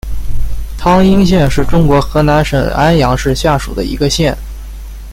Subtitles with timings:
[0.79, 4.35] 汤阴县是中国河南省安阳市下属的一个县。